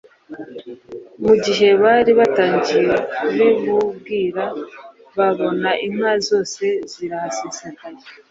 Mu 1.23 1.33
gihe 1.43 1.67
bari 1.81 2.11
batangiye 2.19 2.93
kubimubwira 3.15 4.43
babona 5.17 5.69
inka 5.85 6.13
zose 6.27 6.63
zirahasesekaye. 6.91 8.03